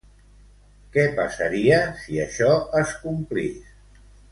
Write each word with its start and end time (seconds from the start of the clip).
Què 0.95 1.03
passaria 1.19 1.77
si 2.05 2.17
això 2.25 2.51
es 2.83 2.95
complís? 3.05 4.03